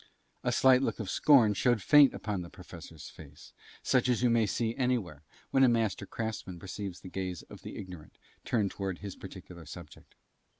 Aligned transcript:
A 0.43 0.51
slight 0.51 0.81
look 0.81 0.99
of 0.99 1.11
scorn 1.11 1.53
showed 1.53 1.79
faint 1.79 2.15
upon 2.15 2.41
the 2.41 2.49
Professor's 2.49 3.07
face 3.07 3.53
such 3.83 4.09
as 4.09 4.23
you 4.23 4.31
may 4.31 4.47
see 4.47 4.75
anywhere 4.75 5.21
when 5.51 5.63
a 5.63 5.69
master 5.69 6.07
craftsman 6.07 6.57
perceives 6.57 7.01
the 7.01 7.07
gaze 7.07 7.43
of 7.51 7.61
the 7.61 7.77
ignorant 7.77 8.17
turned 8.43 8.71
towards 8.71 9.01
his 9.01 9.15
particular 9.15 9.67
subject. 9.67 10.15